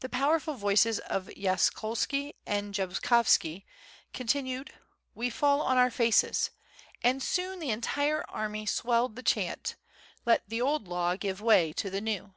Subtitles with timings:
[0.00, 3.64] The powerful voices of Yaskolski and Jabkovski
[4.12, 4.74] continued
[5.14, 6.50] "We fall on our faces!"
[7.02, 9.76] and soon the entire army swelled the chant
[10.26, 12.34] "Let the old law give way to the new."